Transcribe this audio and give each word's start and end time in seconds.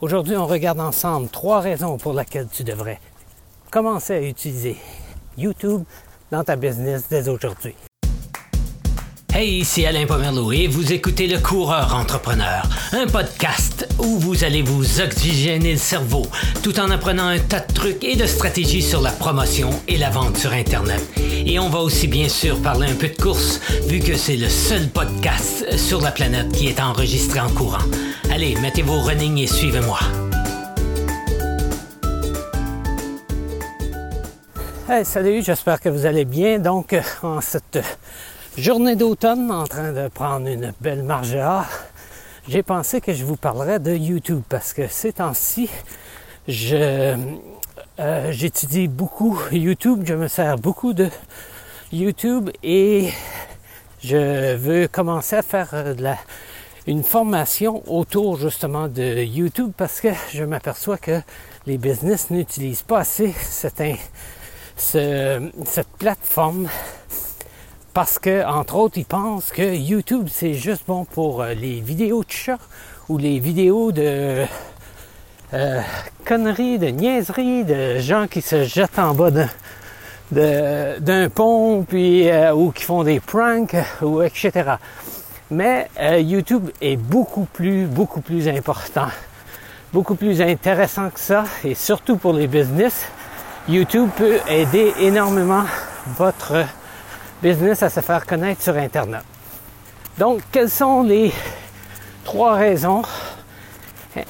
Aujourd'hui, 0.00 0.36
on 0.36 0.46
regarde 0.46 0.78
ensemble 0.78 1.28
trois 1.28 1.58
raisons 1.58 1.98
pour 1.98 2.12
lesquelles 2.12 2.46
tu 2.46 2.62
devrais 2.62 3.00
commencer 3.68 4.12
à 4.12 4.22
utiliser 4.22 4.76
YouTube 5.36 5.82
dans 6.30 6.44
ta 6.44 6.54
business 6.54 7.08
dès 7.08 7.28
aujourd'hui. 7.28 7.74
Hey, 9.40 9.60
ici 9.60 9.86
Alain 9.86 10.04
Pomerleau 10.04 10.50
et 10.50 10.66
vous 10.66 10.92
écoutez 10.92 11.28
Le 11.28 11.38
Coureur 11.38 11.94
Entrepreneur, 11.94 12.68
un 12.90 13.06
podcast 13.06 13.86
où 14.00 14.18
vous 14.18 14.42
allez 14.42 14.62
vous 14.62 15.00
oxygéner 15.00 15.70
le 15.70 15.78
cerveau 15.78 16.26
tout 16.64 16.80
en 16.80 16.90
apprenant 16.90 17.28
un 17.28 17.38
tas 17.38 17.60
de 17.60 17.72
trucs 17.72 18.02
et 18.02 18.16
de 18.16 18.26
stratégies 18.26 18.82
sur 18.82 19.00
la 19.00 19.12
promotion 19.12 19.70
et 19.86 19.96
la 19.96 20.10
vente 20.10 20.38
sur 20.38 20.52
Internet. 20.52 21.00
Et 21.46 21.60
on 21.60 21.68
va 21.68 21.78
aussi 21.78 22.08
bien 22.08 22.28
sûr 22.28 22.60
parler 22.60 22.88
un 22.88 22.96
peu 22.96 23.06
de 23.06 23.16
course 23.16 23.60
vu 23.86 24.00
que 24.00 24.16
c'est 24.16 24.36
le 24.36 24.48
seul 24.48 24.88
podcast 24.88 25.78
sur 25.78 26.00
la 26.00 26.10
planète 26.10 26.50
qui 26.50 26.66
est 26.66 26.80
enregistré 26.80 27.38
en 27.38 27.50
courant. 27.50 27.86
Allez, 28.32 28.56
mettez 28.56 28.82
vos 28.82 29.00
running 29.00 29.38
et 29.38 29.46
suivez-moi. 29.46 30.00
Hey, 34.88 35.04
salut, 35.04 35.44
j'espère 35.44 35.80
que 35.80 35.90
vous 35.90 36.06
allez 36.06 36.24
bien. 36.24 36.58
Donc, 36.58 36.92
euh, 36.92 37.02
en 37.22 37.40
cette 37.40 37.78
journée 38.56 38.96
d'automne, 38.96 39.50
en 39.50 39.64
train 39.64 39.92
de 39.92 40.08
prendre 40.08 40.46
une 40.46 40.72
belle 40.80 41.02
marge 41.02 41.36
j'ai 42.48 42.62
pensé 42.62 43.02
que 43.02 43.12
je 43.12 43.26
vous 43.26 43.36
parlerais 43.36 43.78
de 43.78 43.94
YouTube 43.94 44.40
parce 44.48 44.72
que 44.72 44.88
ces 44.88 45.12
temps-ci, 45.12 45.68
je, 46.48 47.14
euh, 48.00 48.32
j'étudie 48.32 48.88
beaucoup 48.88 49.38
YouTube, 49.52 50.04
je 50.06 50.14
me 50.14 50.28
sers 50.28 50.56
beaucoup 50.56 50.94
de 50.94 51.10
YouTube 51.92 52.48
et 52.62 53.10
je 54.02 54.56
veux 54.56 54.88
commencer 54.88 55.36
à 55.36 55.42
faire 55.42 55.68
euh, 55.74 55.92
de 55.92 56.02
la, 56.02 56.16
une 56.86 57.02
formation 57.02 57.82
autour 57.86 58.38
justement 58.38 58.88
de 58.88 59.22
YouTube 59.22 59.72
parce 59.76 60.00
que 60.00 60.08
je 60.32 60.42
m'aperçois 60.42 60.96
que 60.96 61.20
les 61.66 61.76
business 61.76 62.30
n'utilisent 62.30 62.80
pas 62.80 63.00
assez 63.00 63.34
cette, 63.42 63.82
cette 64.78 65.88
plateforme 65.98 66.66
parce 67.98 68.20
que, 68.20 68.46
entre 68.46 68.76
autres, 68.76 68.96
ils 68.96 69.04
pensent 69.04 69.50
que 69.50 69.74
YouTube, 69.74 70.28
c'est 70.30 70.54
juste 70.54 70.84
bon 70.86 71.04
pour 71.04 71.42
euh, 71.42 71.52
les 71.54 71.80
vidéos 71.80 72.22
de 72.22 72.30
chats 72.30 72.60
ou 73.08 73.18
les 73.18 73.40
vidéos 73.40 73.90
de 73.90 74.44
euh, 75.52 75.80
conneries, 76.24 76.78
de 76.78 76.90
niaiseries, 76.90 77.64
de 77.64 77.98
gens 77.98 78.28
qui 78.28 78.40
se 78.40 78.62
jettent 78.62 79.00
en 79.00 79.14
bas 79.14 79.32
d'un 80.30 81.28
pont, 81.28 81.82
puis, 81.88 82.30
euh, 82.30 82.54
ou 82.54 82.70
qui 82.70 82.84
font 82.84 83.02
des 83.02 83.18
pranks, 83.18 83.74
ou 84.00 84.22
etc. 84.22 84.74
Mais 85.50 85.88
YouTube 86.20 86.70
est 86.80 86.96
beaucoup 86.96 87.48
plus, 87.52 87.86
beaucoup 87.86 88.20
plus 88.20 88.46
important, 88.46 89.08
beaucoup 89.92 90.14
plus 90.14 90.40
intéressant 90.40 91.10
que 91.10 91.18
ça, 91.18 91.42
et 91.64 91.74
surtout 91.74 92.16
pour 92.16 92.32
les 92.32 92.46
business. 92.46 93.06
YouTube 93.68 94.08
peut 94.16 94.38
aider 94.48 94.94
énormément 95.00 95.64
votre 96.16 96.64
business 97.42 97.82
à 97.82 97.90
se 97.90 98.00
faire 98.00 98.26
connaître 98.26 98.62
sur 98.62 98.76
Internet. 98.76 99.22
Donc, 100.18 100.40
quelles 100.50 100.70
sont 100.70 101.02
les 101.02 101.32
trois 102.24 102.54
raisons 102.54 103.02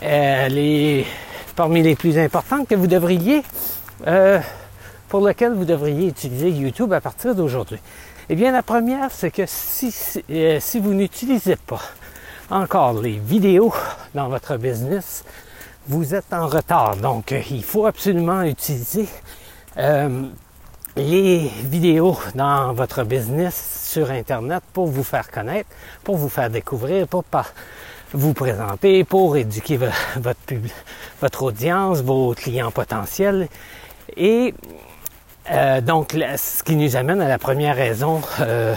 euh, 0.03 0.49
les, 0.49 1.07
parmi 1.57 1.83
les 1.83 1.97
plus 1.97 2.19
importantes 2.19 2.69
que 2.69 2.75
vous 2.75 2.87
devriez, 2.87 3.43
euh, 4.07 4.39
pour 5.09 5.27
lesquelles 5.27 5.55
vous 5.55 5.65
devriez 5.65 6.09
utiliser 6.09 6.51
YouTube 6.51 6.93
à 6.93 7.01
partir 7.01 7.35
d'aujourd'hui? 7.35 7.81
Eh 8.29 8.37
bien, 8.37 8.53
la 8.53 8.63
première, 8.63 9.11
c'est 9.11 9.31
que 9.31 9.45
si, 9.47 9.95
euh, 10.31 10.59
si 10.61 10.79
vous 10.79 10.93
n'utilisez 10.93 11.57
pas 11.57 11.81
encore 12.51 13.01
les 13.01 13.19
vidéos 13.19 13.73
dans 14.15 14.29
votre 14.29 14.59
business, 14.59 15.25
vous 15.87 16.15
êtes 16.15 16.33
en 16.33 16.47
retard. 16.47 16.97
Donc, 16.97 17.35
il 17.51 17.65
faut 17.65 17.87
absolument 17.87 18.43
utiliser 18.43 19.09
les 20.99 21.49
vidéos 21.63 22.19
dans 22.35 22.73
votre 22.73 23.05
business 23.05 23.89
sur 23.93 24.11
Internet 24.11 24.63
pour 24.73 24.89
vous 24.89 25.05
faire 25.05 25.31
connaître, 25.31 25.71
pour 26.03 26.17
vous 26.17 26.29
faire 26.29 26.51
découvrir, 26.51 27.07
pour 27.07 27.25
vous 28.13 28.35
présenter, 28.35 29.05
pour 29.05 29.37
éduquer 29.37 29.77
votre, 29.77 30.41
public, 30.41 30.73
votre 31.21 31.45
audience, 31.45 32.03
vos 32.03 32.35
clients 32.35 32.73
potentiels. 32.73 33.49
Et 34.17 34.55
euh, 35.53 35.81
donc, 35.81 36.17
ce 36.37 36.65
qui 36.65 36.75
nous 36.75 36.97
amène 36.97 37.23
à 37.23 37.29
la 37.29 37.39
première 37.39 37.77
raison 37.77 38.21
euh, 38.41 38.75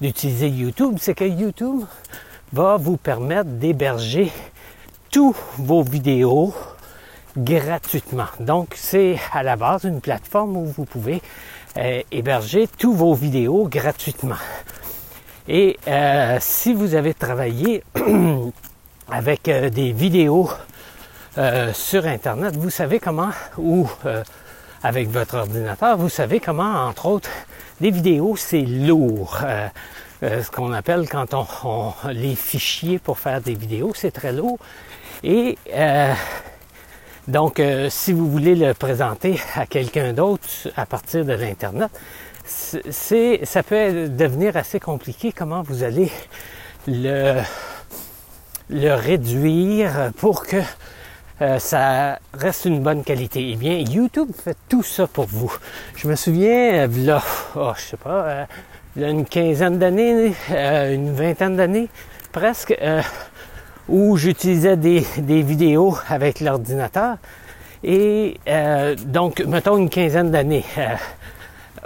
d'utiliser 0.00 0.48
YouTube, 0.48 0.96
c'est 1.00 1.14
que 1.14 1.24
YouTube 1.24 1.84
va 2.52 2.76
vous 2.76 2.96
permettre 2.96 3.50
d'héberger 3.50 4.32
tous 5.12 5.36
vos 5.58 5.84
vidéos 5.84 6.52
gratuitement. 7.36 8.26
Donc, 8.40 8.74
c'est 8.74 9.18
à 9.32 9.42
la 9.42 9.56
base 9.56 9.84
une 9.84 10.00
plateforme 10.00 10.56
où 10.56 10.64
vous 10.64 10.84
pouvez 10.84 11.20
euh, 11.76 12.02
héberger 12.10 12.68
tous 12.78 12.94
vos 12.94 13.14
vidéos 13.14 13.68
gratuitement. 13.68 14.36
Et 15.46 15.78
euh, 15.86 16.38
si 16.40 16.72
vous 16.72 16.94
avez 16.94 17.12
travaillé 17.12 17.84
avec 19.10 19.48
euh, 19.48 19.68
des 19.70 19.92
vidéos 19.92 20.50
sur 21.74 22.06
Internet, 22.06 22.56
vous 22.56 22.70
savez 22.70 22.98
comment, 22.98 23.28
ou 23.58 23.86
avec 24.82 25.10
votre 25.10 25.36
ordinateur, 25.36 25.98
vous 25.98 26.08
savez 26.08 26.40
comment, 26.40 26.86
entre 26.86 27.04
autres, 27.04 27.28
des 27.78 27.90
vidéos, 27.90 28.36
c'est 28.36 28.62
lourd. 28.62 29.40
ce 30.22 30.50
qu'on 30.50 30.72
appelle 30.72 31.06
quand 31.10 31.34
on, 31.34 31.92
les 32.10 32.34
fichiers 32.34 32.98
pour 32.98 33.18
faire 33.18 33.42
des 33.42 33.52
vidéos, 33.52 33.92
c'est 33.94 34.12
très 34.12 34.32
lourd. 34.32 34.56
Et 35.22 35.58
donc, 37.28 37.58
euh, 37.58 37.88
si 37.90 38.12
vous 38.12 38.30
voulez 38.30 38.54
le 38.54 38.72
présenter 38.72 39.40
à 39.56 39.66
quelqu'un 39.66 40.12
d'autre 40.12 40.44
à 40.76 40.86
partir 40.86 41.24
de 41.24 41.32
l'Internet, 41.32 41.90
c'est, 42.44 43.40
ça 43.44 43.64
peut 43.64 44.08
devenir 44.08 44.56
assez 44.56 44.78
compliqué 44.78 45.32
comment 45.32 45.62
vous 45.62 45.82
allez 45.82 46.12
le, 46.86 47.40
le 48.70 48.94
réduire 48.94 50.12
pour 50.18 50.46
que 50.46 50.58
euh, 51.42 51.58
ça 51.58 52.20
reste 52.32 52.64
une 52.64 52.80
bonne 52.80 53.02
qualité. 53.02 53.50
Eh 53.50 53.56
bien, 53.56 53.78
YouTube 53.78 54.30
fait 54.32 54.56
tout 54.68 54.84
ça 54.84 55.08
pour 55.08 55.26
vous. 55.26 55.52
Je 55.96 56.06
me 56.06 56.14
souviens, 56.14 56.86
là, 56.86 57.22
oh, 57.56 57.72
je 57.76 57.82
sais 57.82 57.96
pas, 57.96 58.24
euh, 58.24 58.44
une 58.96 59.24
quinzaine 59.24 59.80
d'années, 59.80 60.32
une 60.48 61.12
vingtaine 61.12 61.56
d'années, 61.56 61.88
presque, 62.30 62.78
où 63.88 64.16
j'utilisais 64.16 64.76
des, 64.76 65.00
vidéos 65.42 65.96
avec 66.08 66.40
l'ordinateur. 66.40 67.16
Et 67.84 68.38
euh, 68.48 68.96
donc, 68.96 69.40
mettons 69.40 69.76
une 69.76 69.90
quinzaine 69.90 70.30
d'années, 70.30 70.64
euh, 70.78 70.96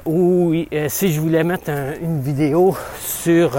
où 0.07 0.55
euh, 0.73 0.89
si 0.89 1.13
je 1.13 1.21
voulais 1.21 1.45
mettre 1.45 1.71
une 2.01 2.21
vidéo 2.23 2.77
sur, 3.01 3.59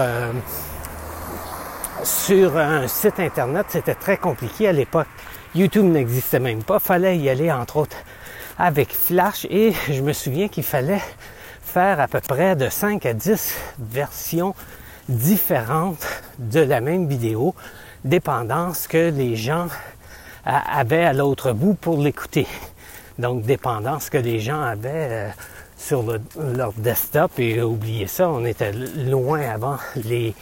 sur 2.02 2.56
un 2.56 2.88
site 2.88 3.20
internet, 3.20 3.66
c'était 3.68 3.94
très 3.94 4.16
compliqué 4.16 4.68
à 4.68 4.72
l'époque. 4.72 5.08
YouTube 5.54 5.84
n'existait 5.84 6.40
même 6.40 6.64
pas. 6.64 6.78
Fallait 6.78 7.18
y 7.18 7.28
aller, 7.28 7.52
entre 7.52 7.76
autres, 7.76 7.96
avec 8.58 8.92
Flash. 8.92 9.46
Et 9.50 9.72
je 9.90 10.00
me 10.00 10.12
souviens 10.12 10.48
qu'il 10.48 10.64
fallait 10.64 11.02
faire 11.62 12.00
à 12.00 12.08
peu 12.08 12.20
près 12.20 12.56
de 12.56 12.68
5 12.68 13.04
à 13.06 13.12
10 13.12 13.54
versions 13.78 14.54
différentes 15.08 16.06
de 16.38 16.60
la 16.60 16.80
même 16.80 17.06
vidéo 17.06 17.54
dépendance 18.04 18.86
que 18.88 19.10
les 19.10 19.36
gens 19.36 19.68
avaient 20.44 21.04
à 21.04 21.12
l'autre 21.12 21.52
bout 21.52 21.74
pour 21.74 21.98
l'écouter. 21.98 22.46
Donc, 23.18 23.42
dépendance 23.42 24.10
que 24.10 24.18
les 24.18 24.40
gens 24.40 24.60
avaient 24.60 25.08
euh, 25.10 25.28
sur 25.76 26.04
leur 26.36 26.72
desktop. 26.72 27.38
Et 27.38 27.60
oubliez 27.62 28.06
ça, 28.06 28.28
on 28.28 28.44
était 28.44 28.72
loin 28.72 29.40
avant 29.40 29.76
les, 29.96 30.34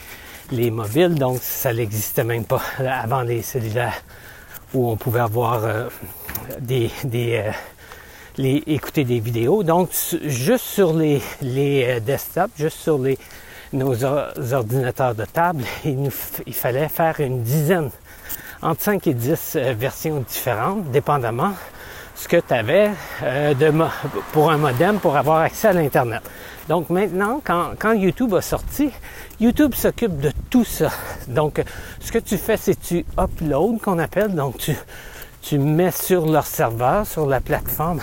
les 0.51 0.71
mobiles, 0.71 1.15
donc 1.15 1.39
ça 1.41 1.73
n'existait 1.73 2.23
même 2.23 2.45
pas 2.45 2.61
avant 2.79 3.21
les 3.21 3.41
cellulaires 3.41 4.01
où 4.73 4.89
on 4.89 4.95
pouvait 4.95 5.19
avoir 5.19 5.65
euh, 5.65 5.89
des, 6.59 6.89
des 7.03 7.43
euh, 7.45 7.51
les, 8.37 8.63
écouter 8.67 9.03
des 9.03 9.19
vidéos. 9.19 9.63
Donc, 9.63 9.89
juste 10.23 10.65
sur 10.65 10.93
les 10.93 11.21
desktops, 11.99 12.57
juste 12.57 12.77
sur 12.77 12.97
les, 12.97 13.17
nos 13.73 14.03
ordinateurs 14.03 15.15
de 15.15 15.25
table, 15.25 15.63
il, 15.85 16.01
nous, 16.01 16.11
il 16.45 16.53
fallait 16.53 16.89
faire 16.89 17.19
une 17.19 17.43
dizaine, 17.43 17.89
entre 18.61 18.81
5 18.81 19.07
et 19.07 19.13
10 19.13 19.53
euh, 19.55 19.73
versions 19.77 20.19
différentes, 20.19 20.91
dépendamment 20.91 21.53
ce 22.15 22.27
que 22.27 22.37
tu 22.37 22.53
avais 22.53 22.91
euh, 23.23 23.53
pour 24.31 24.51
un 24.51 24.57
modem 24.57 24.99
pour 24.99 25.17
avoir 25.17 25.39
accès 25.39 25.69
à 25.69 25.73
l'Internet. 25.73 26.21
Donc 26.69 26.91
maintenant, 26.91 27.41
quand, 27.43 27.71
quand 27.79 27.93
YouTube 27.93 28.35
a 28.35 28.41
sorti, 28.41 28.91
YouTube 29.39 29.73
s'occupe 29.73 30.19
de 30.19 30.31
tout 30.51 30.63
ça. 30.63 30.91
Donc, 31.27 31.63
ce 31.99 32.11
que 32.11 32.19
tu 32.19 32.37
fais, 32.37 32.57
c'est 32.57 32.79
tu 32.79 33.03
uploads, 33.19 33.79
qu'on 33.79 33.97
appelle, 33.97 34.35
donc 34.35 34.57
tu, 34.57 34.75
tu 35.41 35.57
mets 35.57 35.91
sur 35.91 36.27
leur 36.27 36.45
serveur, 36.45 37.07
sur 37.07 37.25
la 37.25 37.41
plateforme, 37.41 38.01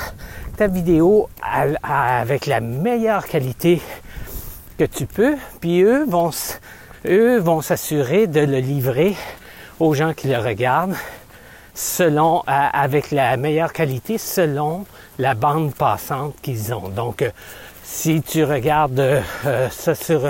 ta 0.57 0.67
vidéo 0.67 1.29
avec 1.83 2.47
la 2.47 2.61
meilleure 2.61 3.25
qualité 3.25 3.81
que 4.79 4.85
tu 4.85 5.07
peux, 5.07 5.37
puis 5.61 5.83
eux 5.83 6.05
vont, 6.07 6.31
eux 7.05 7.39
vont 7.39 7.61
s'assurer 7.63 8.29
de 8.29 8.41
le 8.41 8.59
livrer 8.59 9.17
aux 9.81 9.93
gens 9.93 10.15
qui 10.15 10.29
le 10.29 10.39
regardent 10.39 10.95
selon 11.75 12.43
avec 12.47 13.11
la 13.11 13.37
meilleure 13.37 13.73
qualité 13.73 14.19
selon 14.19 14.87
la 15.19 15.35
bande 15.35 15.75
passante 15.75 16.35
qu'ils 16.43 16.73
ont. 16.73 16.89
Donc 16.89 17.29
si 17.83 18.23
tu 18.23 18.45
regardes 18.45 19.23
ça 19.71 19.95
sur 19.95 20.23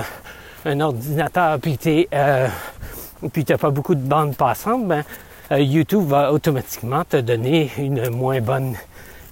un 0.65 0.81
ordinateur 0.81 1.59
puis 1.61 1.79
tu 1.79 2.06
n'as 2.11 3.59
pas 3.59 3.71
beaucoup 3.71 3.95
de 3.95 4.06
bande 4.06 4.37
passante, 4.37 4.87
ben 4.87 5.05
YouTube 5.50 6.06
va 6.06 6.33
automatiquement 6.33 7.05
te 7.05 7.17
donner 7.17 7.71
une 7.79 8.11
moins 8.11 8.41
bonne 8.41 8.77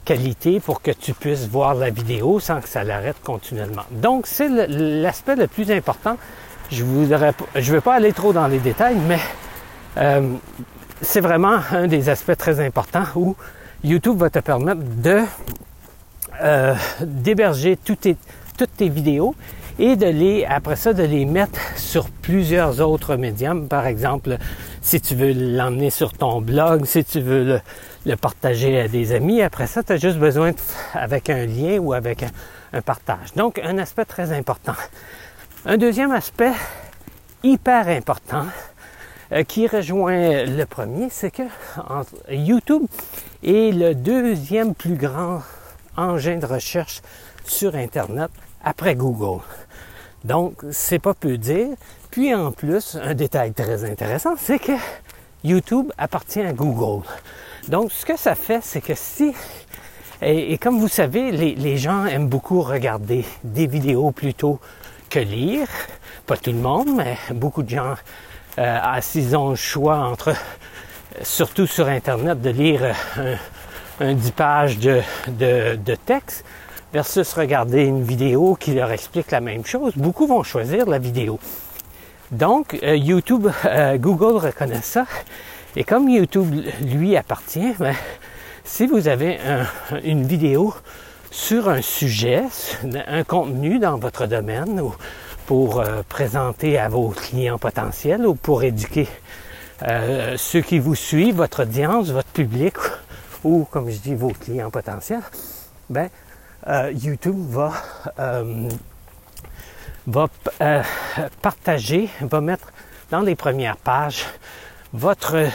qualité 0.07 0.61
pour 0.61 0.81
que 0.81 0.93
tu 0.93 1.13
puisses 1.13 1.47
voir 1.49 1.75
la 1.75 1.91
vidéo 1.91 2.41
sans 2.41 2.61
que 2.61 2.69
ça 2.69 2.85
l'arrête 2.85 3.17
continuellement. 3.23 3.83
Donc, 3.91 4.27
c'est 4.27 4.49
l'aspect 4.49 5.37
le, 5.37 5.49
plus 5.49 5.71
important. 5.71 6.17
Je 6.71 6.85
ne 6.85 7.73
vais 7.73 7.81
pas 7.81 7.95
aller 7.95 8.13
trop 8.13 8.33
dans 8.33 8.47
les 8.47 8.61
détails, 8.61 8.97
mais 9.09 9.19
euh, 9.99 10.33
c'est 11.03 11.21
vraiment 11.21 11.59
un 11.73 11.89
des 11.89 12.09
aspects 12.09 12.37
très 12.37 12.65
importants 12.65 13.05
où 13.17 13.37
YouTube 13.83 14.17
va 14.19 14.31
te 14.31 14.39
permettre 14.39 14.81
de 14.83 15.23
euh, 16.43 16.75
d'héberger 17.01 17.77
toutes 17.77 18.01
tes, 18.01 18.17
toutes 18.57 18.77
tes 18.77 18.89
vidéos 18.89 19.35
et 19.79 19.97
de 19.97 20.07
les, 20.07 20.45
après 20.45 20.77
ça, 20.77 20.93
de 20.93 21.03
les 21.03 21.25
mettre 21.25 21.61
sur 21.77 22.09
plusieurs 22.09 22.81
autres 22.81 23.17
médiums. 23.17 23.69
Par 23.69 23.87
exemple, 23.87 24.39
si 24.81 25.01
tu 25.01 25.15
veux 25.15 25.33
l'emmener 25.33 25.91
sur 25.91 26.13
ton 26.13 26.41
blog, 26.41 26.87
si 26.87 27.05
tu 27.05 27.21
veux 27.21 27.61
le, 28.07 28.17
partager 28.17 28.81
à 28.81 28.89
des 28.89 29.13
amis, 29.13 29.43
après 29.43 29.67
ça, 29.67 29.83
tu 29.83 29.93
as 29.93 29.97
juste 29.97 30.19
besoin 30.19 30.53
avec 30.95 31.29
un 31.29 31.45
lien 31.45 31.79
ou 31.79 31.93
avec 31.93 32.23
un, 32.73 32.81
partage. 32.83 33.33
Donc, 33.37 33.59
un 33.63 33.79
aspect 33.79 34.05
très 34.05 34.33
important. 34.33 34.75
Un 35.65 35.77
deuxième 35.77 36.13
aspect 36.13 36.53
hyper 37.43 37.89
important 37.89 38.47
euh, 39.33 39.43
qui 39.45 39.67
rejoint 39.67 40.45
le 40.45 40.65
premier, 40.65 41.09
c'est 41.11 41.31
que 41.31 41.43
YouTube 42.31 42.85
est 43.43 43.75
le 43.75 43.95
deuxième 43.95 44.75
plus 44.75 44.97
grand 44.97 45.43
engin 45.97 46.37
de 46.37 46.47
recherche 46.47 47.03
sur 47.47 47.75
Internet 47.75 48.31
après 48.63 48.95
Google. 48.95 49.41
Donc, 50.27 50.55
c'est 50.73 50.99
pas 50.99 51.15
peu 51.15 51.39
dire. 51.39 51.69
Puis 52.11 52.35
en 52.35 52.51
plus, 52.51 52.99
un 53.01 53.15
détail 53.15 53.53
très 53.53 53.85
intéressant, 53.85 54.35
c'est 54.37 54.59
que 54.59 54.73
YouTube 55.45 55.93
appartient 55.97 56.41
à 56.41 56.53
Google. 56.53 57.07
Donc, 57.69 57.93
ce 57.93 58.05
que 58.05 58.17
ça 58.17 58.35
fait, 58.35 58.61
c'est 58.61 58.81
que 58.81 58.95
si, 58.97 59.33
et, 60.23 60.59
comme 60.59 60.81
vous 60.81 60.89
savez, 60.89 61.31
les, 61.31 61.77
gens 61.77 62.07
aiment 62.07 62.29
beaucoup 62.29 62.63
regarder 62.63 63.25
des 63.45 63.69
vidéos 63.69 64.11
plutôt 64.11 64.59
que 65.11 65.21
lire. 65.21 65.69
Pas 66.27 66.37
tout 66.37 66.51
le 66.51 66.59
monde, 66.59 66.89
mais 66.97 67.17
beaucoup 67.33 67.63
de 67.63 67.69
gens, 67.71 67.95
euh, 68.59 68.79
s'ils 69.01 69.37
ont 69.37 69.51
le 69.51 69.57
choix 69.57 69.99
entre, 69.99 70.35
surtout 71.23 71.69
sur 71.69 71.87
Internet, 71.87 72.41
de 72.41 72.51
lire 72.51 72.97
un, 74.01 74.15
10 74.15 74.31
pages 74.33 74.79
de, 74.79 75.95
texte 76.07 76.45
versus 76.97 77.35
regarder 77.35 77.83
une 77.83 78.03
vidéo 78.03 78.57
qui 78.59 78.73
leur 78.73 78.91
explique 78.91 79.31
la 79.31 79.43
même 79.43 79.67
chose, 79.67 79.93
beaucoup 79.97 80.27
vont 80.27 80.43
choisir 80.43 80.87
la 80.87 80.99
vidéo. 80.99 81.39
Donc, 82.31 82.79
euh, 82.83 82.97
YouTube, 82.97 83.49
euh, 83.67 83.99
Google 83.99 84.39
reconnaît 84.39 84.81
ça. 84.81 85.05
Et 85.77 85.85
comme 85.85 86.09
YouTube 86.09 86.55
lui 86.81 87.15
appartient, 87.15 87.75
ben, 87.79 87.95
si 88.65 88.87
vous 88.87 89.09
avez 89.09 89.39
une 90.05 90.27
vidéo 90.27 90.75
sur 91.31 91.69
un 91.69 91.83
sujet, 91.83 92.45
un 93.07 93.25
contenu 93.25 93.79
dans 93.79 93.99
votre 93.99 94.27
domaine, 94.27 94.81
ou 94.81 94.95
pour 95.45 95.81
euh, 95.81 96.01
présenter 96.09 96.79
à 96.79 96.89
vos 96.89 97.11
clients 97.11 97.59
potentiels, 97.59 98.27
ou 98.27 98.35
pour 98.35 98.63
éduquer 98.63 99.07
ceux 100.39 100.63
qui 100.63 100.79
vous 100.79 100.95
suivent, 100.95 101.37
votre 101.37 101.65
audience, 101.65 102.09
votre 102.09 102.31
public, 102.31 102.77
ou 103.45 103.67
comme 103.71 103.91
je 103.91 103.99
dis, 103.99 104.15
vos 104.15 104.33
clients 104.33 104.71
potentiels, 104.71 105.21
ben, 105.91 106.09
euh, 106.69 106.93
YouTube 106.93 107.49
va, 107.49 107.73
euh, 108.19 108.69
va 110.07 110.27
euh, 110.61 110.83
partager, 111.41 112.09
va 112.21 112.41
mettre 112.41 112.73
dans 113.11 113.21
les 113.21 113.37
premières 113.37 113.77
pages 113.77 114.25
votre 114.93 115.49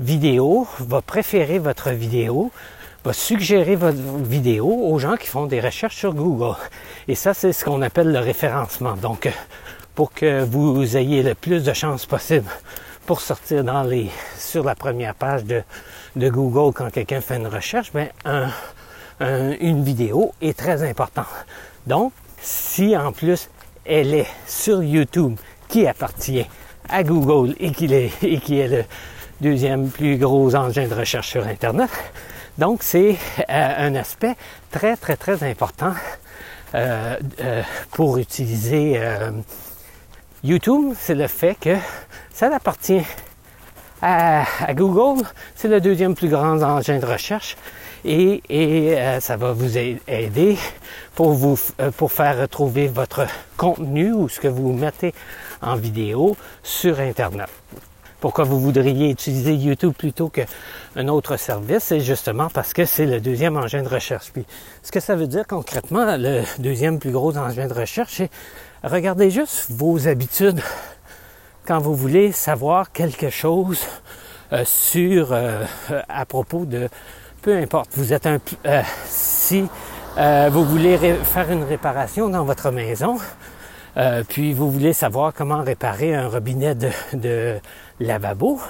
vidéo, 0.00 0.66
va 0.78 1.02
préférer 1.02 1.58
votre 1.58 1.90
vidéo, 1.90 2.50
va 3.04 3.12
suggérer 3.12 3.76
votre 3.76 3.98
vidéo 3.98 4.66
aux 4.66 4.98
gens 4.98 5.16
qui 5.16 5.26
font 5.26 5.46
des 5.46 5.60
recherches 5.60 5.96
sur 5.96 6.14
Google. 6.14 6.56
Et 7.08 7.14
ça, 7.14 7.34
c'est 7.34 7.52
ce 7.52 7.64
qu'on 7.64 7.82
appelle 7.82 8.10
le 8.10 8.18
référencement. 8.18 8.94
Donc, 8.94 9.30
pour 9.94 10.12
que 10.12 10.42
vous 10.44 10.96
ayez 10.96 11.22
le 11.22 11.34
plus 11.34 11.62
de 11.62 11.72
chances 11.72 12.06
possible 12.06 12.48
pour 13.06 13.20
sortir 13.20 13.64
dans 13.64 13.82
les, 13.82 14.10
sur 14.38 14.64
la 14.64 14.74
première 14.74 15.14
page 15.14 15.44
de, 15.44 15.62
de 16.16 16.28
Google 16.28 16.72
quand 16.72 16.90
quelqu'un 16.90 17.20
fait 17.20 17.36
une 17.36 17.48
recherche, 17.48 17.92
ben, 17.92 18.08
un, 18.24 18.48
une 19.20 19.84
vidéo 19.84 20.32
est 20.40 20.56
très 20.56 20.88
important. 20.88 21.26
Donc, 21.86 22.12
si 22.40 22.96
en 22.96 23.12
plus 23.12 23.48
elle 23.84 24.14
est 24.14 24.28
sur 24.46 24.82
YouTube 24.82 25.36
qui 25.68 25.86
appartient 25.86 26.46
à 26.88 27.02
Google 27.02 27.54
et 27.58 27.70
qui 27.72 27.92
est, 27.92 28.12
et 28.22 28.38
qui 28.38 28.58
est 28.58 28.68
le 28.68 28.84
deuxième 29.40 29.88
plus 29.88 30.18
gros 30.18 30.54
engin 30.54 30.86
de 30.86 30.94
recherche 30.94 31.28
sur 31.28 31.46
Internet, 31.46 31.90
donc 32.58 32.82
c'est 32.82 33.16
euh, 33.48 33.88
un 33.88 33.94
aspect 33.94 34.36
très 34.70 34.96
très 34.96 35.16
très 35.16 35.48
important 35.48 35.94
euh, 36.74 37.16
euh, 37.40 37.62
pour 37.92 38.18
utiliser 38.18 39.00
YouTube, 40.42 40.94
c'est 40.98 41.14
le 41.14 41.26
fait 41.26 41.56
que 41.60 41.76
ça 42.32 42.54
appartient 42.54 43.02
à, 44.02 44.44
à 44.64 44.74
Google, 44.74 45.24
c'est 45.54 45.68
le 45.68 45.80
deuxième 45.80 46.14
plus 46.14 46.28
grand 46.28 46.62
engin 46.62 46.98
de 46.98 47.06
recherche 47.06 47.56
et, 48.04 48.42
euh, 48.50 49.20
ça 49.20 49.36
va 49.36 49.52
vous 49.52 49.76
aider 49.76 50.56
pour 51.14 51.32
vous 51.32 51.58
euh, 51.80 51.90
pour 51.90 52.12
faire 52.12 52.38
retrouver 52.40 52.88
votre 52.88 53.26
contenu 53.56 54.12
ou 54.12 54.28
ce 54.28 54.40
que 54.40 54.48
vous 54.48 54.72
mettez 54.72 55.14
en 55.60 55.76
vidéo 55.76 56.36
sur 56.62 57.00
Internet. 57.00 57.48
Pourquoi 58.20 58.44
vous 58.44 58.60
voudriez 58.60 59.10
utiliser 59.10 59.54
YouTube 59.54 59.94
plutôt 59.96 60.28
qu'un 60.28 61.08
autre 61.08 61.36
service? 61.38 61.84
C'est 61.84 62.00
justement 62.00 62.48
parce 62.50 62.74
que 62.74 62.84
c'est 62.84 63.06
le 63.06 63.20
deuxième 63.20 63.56
engin 63.56 63.82
de 63.82 63.88
recherche. 63.88 64.30
Puis, 64.30 64.44
ce 64.82 64.92
que 64.92 65.00
ça 65.00 65.14
veut 65.14 65.26
dire 65.26 65.46
concrètement, 65.46 66.16
le 66.18 66.42
deuxième 66.58 66.98
plus 66.98 67.12
gros 67.12 67.36
engin 67.38 67.66
de 67.66 67.74
recherche, 67.74 68.14
c'est 68.16 68.30
regardez 68.84 69.30
juste 69.30 69.70
vos 69.70 70.06
habitudes 70.06 70.60
quand 71.66 71.78
vous 71.78 71.94
voulez 71.94 72.32
savoir 72.32 72.92
quelque 72.92 73.30
chose 73.30 73.80
euh, 74.52 74.64
sur 74.66 75.34
à 76.08 76.26
propos 76.26 76.64
de 76.64 76.88
peu 77.42 77.56
importe, 77.56 77.90
vous 77.94 78.12
êtes 78.12 78.26
un 78.26 78.38
euh, 78.66 78.82
si 79.06 79.66
euh, 80.18 80.50
vous 80.52 80.64
voulez 80.64 80.98
faire 81.22 81.50
une 81.50 81.64
réparation 81.64 82.28
dans 82.28 82.44
votre 82.44 82.70
maison, 82.70 83.16
euh, 83.96 84.22
puis 84.28 84.52
vous 84.52 84.70
voulez 84.70 84.92
savoir 84.92 85.32
comment 85.32 85.62
réparer 85.62 86.14
un 86.14 86.28
robinet 86.28 86.74
de, 86.74 87.58
lavabo, 87.98 88.60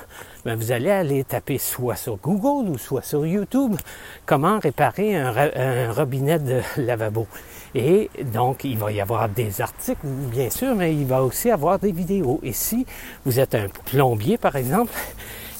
ben 0.44 0.56
vous 0.56 0.72
allez 0.72 0.90
aller 0.90 1.24
taper 1.24 1.58
soit 1.58 1.96
sur 1.96 2.16
Google 2.16 2.70
ou 2.70 2.78
soit 2.78 3.02
sur 3.02 3.26
YouTube 3.26 3.76
comment 4.24 4.58
réparer 4.58 5.16
un, 5.16 5.92
robinet 5.92 6.38
de 6.38 6.60
lavabo. 6.76 7.26
Et 7.74 8.10
donc, 8.32 8.64
il 8.64 8.76
va 8.76 8.90
y 8.90 9.00
avoir 9.00 9.28
des 9.28 9.60
articles, 9.60 10.04
bien 10.04 10.50
sûr, 10.50 10.74
mais 10.74 10.92
il 10.92 11.06
va 11.06 11.22
aussi 11.22 11.50
avoir 11.50 11.78
des 11.78 11.92
vidéos. 11.92 12.40
Et 12.42 12.52
si 12.52 12.84
vous 13.24 13.38
êtes 13.38 13.54
un 13.54 13.68
plombier, 13.84 14.38
par 14.38 14.56
exemple, 14.56 14.92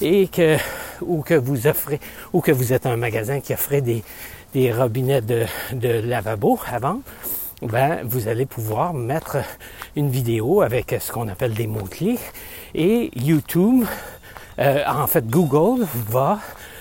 et 0.01 0.27
que 0.27 0.57
ou 1.01 1.21
que 1.21 1.33
vous 1.33 1.67
offrez 1.67 1.99
ou 2.33 2.41
que 2.41 2.51
vous 2.51 2.73
êtes 2.73 2.85
un 2.85 2.97
magasin 2.97 3.39
qui 3.39 3.53
offrait 3.53 3.81
des, 3.81 4.03
des 4.53 4.71
robinets 4.71 5.21
de, 5.21 5.45
de 5.73 5.89
lavabo 5.89 6.59
avant, 6.71 7.01
ben, 7.61 7.99
vous 8.03 8.27
allez 8.27 8.45
pouvoir 8.45 8.93
mettre 8.93 9.37
une 9.95 10.09
vidéo 10.09 10.61
avec 10.61 10.95
ce 10.99 11.11
qu'on 11.11 11.27
appelle 11.27 11.53
des 11.53 11.67
mots-clés 11.67 12.17
et 12.73 13.11
YouTube, 13.15 13.85
euh, 14.59 14.83
en 14.87 15.07
fait 15.07 15.27
Google 15.27 15.85
va 16.09 16.39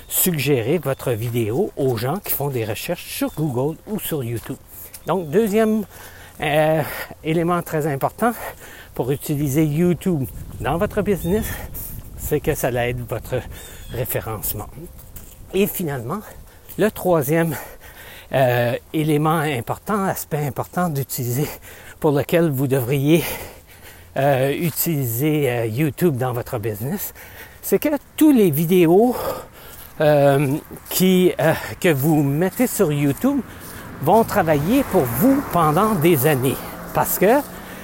suggérer 0.09 0.79
votre 0.79 1.13
vidéo 1.13 1.71
aux 1.77 1.97
gens 1.97 2.19
qui 2.19 2.33
font 2.33 2.49
des 2.49 2.65
recherches 2.65 3.05
sur 3.05 3.33
Google 3.35 3.77
ou 3.87 4.01
sur 4.01 4.25
YouTube. 4.25 4.57
Donc, 5.07 5.31
deuxième 5.31 5.85
euh, 6.41 6.83
élément 7.23 7.63
très 7.63 7.87
important 7.87 8.33
pour 8.95 9.11
utiliser 9.11 9.65
YouTube 9.65 10.25
dans 10.61 10.79
votre 10.79 11.03
business, 11.03 11.47
c'est 12.21 12.41
que 12.41 12.55
ça 12.55 12.71
aide 12.87 13.01
votre 13.09 13.41
référencement. 13.93 14.69
Et 15.53 15.67
finalement, 15.67 16.21
le 16.79 16.91
troisième 16.91 17.57
euh, 18.33 18.77
élément 18.93 19.41
important, 19.41 20.05
aspect 20.05 20.47
important 20.47 20.89
d'utiliser, 20.89 21.49
pour 21.99 22.13
lequel 22.13 22.49
vous 22.49 22.69
devriez 22.69 23.25
euh, 24.17 24.53
utiliser 24.53 25.51
euh, 25.51 25.67
YouTube 25.67 26.17
dans 26.17 26.33
votre 26.33 26.59
business, 26.59 27.13
c'est 27.61 27.81
que 27.81 27.89
tous 28.17 28.31
les 28.33 28.51
vidéos 28.51 29.17
que 29.99 31.93
vous 31.93 32.23
mettez 32.23 32.67
sur 32.67 32.91
YouTube 32.91 33.41
vont 34.01 34.25
travailler 34.25 34.83
pour 34.85 35.03
vous 35.03 35.43
pendant 35.53 35.95
des 35.95 36.27
années. 36.27 36.57
Parce 36.95 37.19
que 37.19 37.41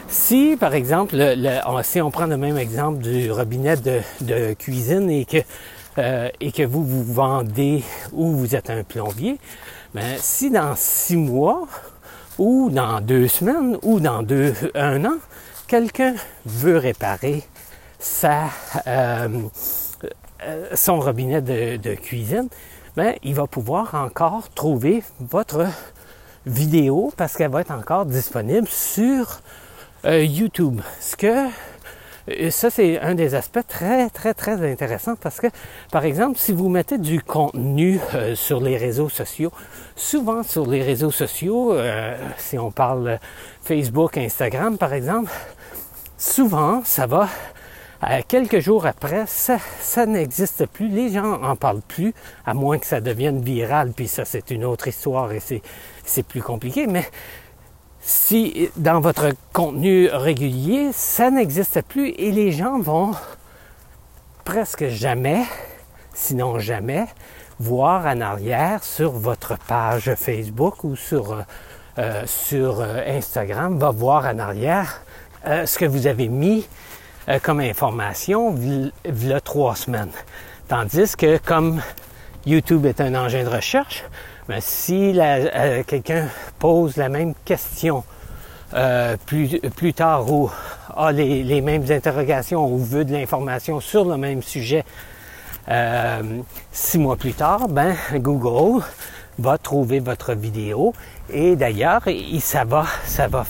si, 0.09 0.57
par 0.59 0.75
exemple, 0.75 1.17
le, 1.17 1.61
si 1.83 2.01
on 2.01 2.11
prend 2.11 2.27
le 2.27 2.37
même 2.37 2.59
exemple 2.59 2.99
du 3.03 3.31
robinet 3.31 3.77
de, 3.77 4.55
cuisine 4.55 5.11
et 5.11 5.25
que 5.25 5.39
euh, 5.99 6.29
et 6.41 6.53
que 6.53 6.63
vous 6.63 6.85
vous 6.85 7.05
vendez 7.05 7.83
ou 8.13 8.33
vous 8.33 8.55
êtes 8.55 8.69
un 8.69 8.85
plombier, 8.85 9.39
mais 9.95 10.19
si 10.19 10.51
dans 10.51 10.75
six 10.77 11.17
mois 11.17 11.67
ou 12.39 12.69
dans 12.71 13.01
deux 13.01 13.29
semaines 13.29 13.79
ou 13.83 13.99
dans 13.99 14.23
deux, 14.23 14.53
un 14.75 15.07
an, 15.07 15.17
quelqu'un 15.67 16.15
veut 16.45 16.77
réparer 16.77 17.45
sa, 17.99 18.45
euh, 18.87 19.29
euh, 20.45 20.69
son 20.75 21.01
robinet 21.01 21.41
de, 21.41 21.95
cuisine, 21.95 22.49
ben, 22.95 23.15
il 23.23 23.35
va 23.35 23.47
pouvoir 23.47 23.95
encore 23.95 24.51
trouver 24.51 25.03
votre 25.19 25.67
vidéo 26.45 27.11
parce 27.17 27.37
qu'elle 27.37 27.51
va 27.51 27.63
être 27.63 27.73
encore 27.73 28.05
disponible 28.05 28.69
sur 28.69 29.41
YouTube. 30.07 30.81
Ce 31.01 31.17
que 31.17 31.49
ça, 32.51 32.71
c'est 32.71 32.99
un 33.01 33.15
des 33.15 33.35
aspects 33.35 33.67
très, 33.67 34.11
très, 34.11 34.35
très 34.35 34.71
intéressants 34.71 35.15
parce 35.17 35.41
que, 35.41 35.47
par 35.93 36.05
exemple, 36.05 36.39
si 36.39 36.53
vous 36.53 36.69
mettez 36.69 36.99
du 36.99 37.21
contenu 37.21 38.01
euh, 38.15 38.35
sur 38.35 38.61
les 38.61 38.77
réseaux 38.77 39.09
sociaux, 39.09 39.53
souvent 39.95 40.43
sur 40.43 40.67
les 40.67 40.83
réseaux 40.83 41.13
sociaux, 41.13 41.73
euh, 41.73 42.17
si 42.37 42.59
on 42.59 42.73
parle 42.73 43.21
Facebook, 43.63 44.17
Instagram, 44.17 44.77
par 44.77 44.93
exemple, 44.93 45.31
souvent, 46.19 46.83
ça 46.85 47.07
va, 47.07 47.29
euh, 48.03 48.21
quelques 48.27 48.59
jours 48.59 48.87
après, 48.87 49.25
ça, 49.27 50.07
n'existe 50.07 50.67
plus. 50.67 50.89
Les 50.89 51.11
gens 51.11 51.41
en 51.43 51.55
parlent 51.55 51.81
plus, 51.81 52.13
à 52.45 52.55
moins 52.55 52.79
que 52.79 52.87
ça 52.87 53.01
devienne 53.01 53.41
viral, 53.41 53.93
puis 53.95 54.09
ça, 54.09 54.25
c'est 54.25 54.51
une 54.51 54.65
autre 54.65 54.89
histoire 54.89 55.33
et 55.33 55.41
c'est 56.05 56.23
plus 56.25 56.43
compliqué, 56.43 56.89
mais 56.89 57.05
si 58.07 58.71
dans 58.77 59.01
votre 59.01 59.33
contenu 59.53 60.09
régulier, 60.13 60.91
ça 60.93 61.29
n'existe 61.29 61.83
plus 61.83 62.11
et 62.11 62.31
les 62.31 62.53
gens 62.53 62.79
vont 62.79 63.11
presque 64.45 64.87
jamais, 64.87 65.43
sinon 66.15 66.61
jamais, 66.61 67.07
voir 67.59 68.07
en 68.07 68.21
arrière 68.21 68.85
sur 68.85 69.11
votre 69.11 69.59
page 69.59 70.15
Facebook 70.15 70.85
ou 70.85 70.95
sur, 70.95 71.33
euh, 71.33 71.43
euh, 71.99 72.23
sur 72.27 72.81
euh, 72.81 73.03
Instagram, 73.09 73.77
va 73.77 73.91
voir 73.91 74.25
en 74.27 74.39
arrière 74.39 75.03
ce 75.45 75.79
que 75.79 75.85
vous 75.85 76.09
avez 76.09 76.29
mis 76.29 76.67
comme 77.43 77.61
information 77.61 78.53
a 79.33 79.41
trois 79.41 79.77
semaines. 79.77 80.11
Tandis 80.67 81.15
que 81.17 81.39
comme 81.39 81.81
YouTube 82.45 82.85
est 82.85 83.01
un 83.01 83.15
engin 83.15 83.45
de 83.45 83.49
recherche, 83.49 84.03
mais 84.49 84.61
si 84.61 85.13
euh, 85.19 85.83
quelqu'un 85.87 86.29
pose 86.59 86.97
la 86.97 87.09
même 87.09 87.35
question 87.45 88.05
euh, 88.75 89.17
plus, 89.27 89.61
plus 89.75 89.93
tard 89.93 90.31
ou 90.31 90.51
a 90.95 91.13
les, 91.13 91.61
mêmes 91.61 91.91
interrogations 91.91 92.67
ou 92.67 92.79
veut 92.79 93.05
de 93.05 93.13
l'information 93.13 93.81
sur 93.81 94.05
le 94.05 94.17
même 94.17 94.43
sujet 94.43 94.85
euh, 95.69 96.23
six 96.71 96.99
mois 96.99 97.17
plus 97.17 97.35
tard, 97.35 97.69
ben 97.69 97.97
Google 98.15 98.83
va 99.39 99.59
trouver 99.59 99.99
votre 99.99 100.35
vidéo 100.35 100.95
et 101.31 101.57
d'ailleurs 101.57 102.03
ça 102.41 102.65
va 102.65 102.87
ça 103.05 103.27
va 103.27 103.45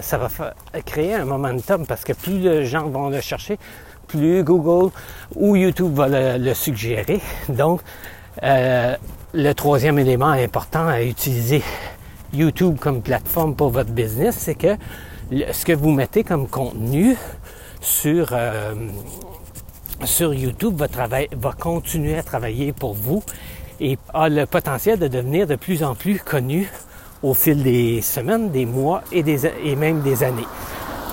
ça 0.00 0.18
va 0.18 0.28
créer 0.84 1.14
un 1.14 1.26
momentum 1.26 1.86
parce 1.86 2.04
que 2.04 2.12
plus 2.12 2.40
de 2.40 2.62
gens 2.62 2.88
vont 2.88 3.10
le 3.10 3.20
chercher, 3.20 3.58
plus 4.08 4.42
Google 4.42 4.90
ou 5.36 5.54
YouTube 5.56 5.94
va 5.94 6.08
le, 6.08 6.38
le 6.38 6.54
suggérer. 6.54 7.20
Donc 7.48 7.82
le 8.40 9.52
troisième 9.52 9.98
élément 9.98 10.30
important 10.30 10.86
à 10.86 11.02
utiliser 11.02 11.62
YouTube 12.32 12.78
comme 12.80 13.02
plateforme 13.02 13.54
pour 13.54 13.70
votre 13.70 13.90
business, 13.90 14.36
c'est 14.38 14.54
que 14.54 14.76
ce 15.52 15.64
que 15.64 15.72
vous 15.72 15.90
mettez 15.90 16.24
comme 16.24 16.48
contenu 16.48 17.16
sur, 17.80 18.28
euh, 18.32 18.74
sur 20.04 20.32
YouTube 20.32 20.76
va, 20.76 20.86
va 21.32 21.52
continuer 21.52 22.16
à 22.16 22.22
travailler 22.22 22.72
pour 22.72 22.94
vous 22.94 23.22
et 23.80 23.98
a 24.14 24.28
le 24.28 24.46
potentiel 24.46 24.98
de 24.98 25.08
devenir 25.08 25.46
de 25.46 25.56
plus 25.56 25.82
en 25.82 25.94
plus 25.94 26.18
connu 26.18 26.70
au 27.22 27.34
fil 27.34 27.62
des 27.62 28.00
semaines, 28.00 28.50
des 28.50 28.66
mois 28.66 29.02
et, 29.12 29.22
des, 29.22 29.46
et 29.46 29.76
même 29.76 30.00
des 30.02 30.22
années. 30.22 30.46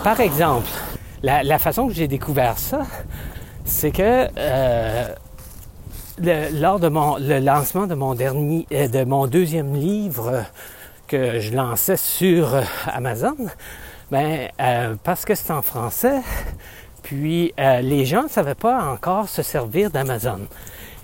Par 0.04 0.20
exemple, 0.20 0.70
la, 1.24 1.60
façon 1.60 1.88
que 1.88 1.94
j'ai 1.94 2.08
découvert 2.08 2.58
ça, 2.58 2.84
c'est 3.66 3.92
que 3.92 4.28
euh, 4.38 5.14
lors 6.20 6.80
de 6.80 6.90
mon, 6.90 7.18
le 7.18 7.40
lancement 7.40 7.88
de 7.88 7.96
mon 7.96 8.16
dernier, 8.16 8.68
euh, 8.72 8.88
de 8.88 9.04
mon 9.04 9.28
deuxième 9.28 9.76
livre 9.76 10.44
que 11.08 11.40
je 11.40 11.54
lançais 11.54 11.98
sur 11.98 12.56
euh, 12.56 12.62
Amazon, 12.88 13.38
ben, 14.12 14.50
euh, 14.60 14.96
parce 15.04 15.26
que 15.26 15.36
c'est 15.36 15.52
en 15.52 15.62
français, 15.62 16.22
puis 17.04 17.54
les 17.58 18.06
gens 18.06 18.24
ne 18.24 18.28
savaient 18.28 18.56
pas 18.56 18.84
encore 18.84 19.30
se 19.30 19.42
servir 19.42 19.90
d'Amazon. 19.90 20.42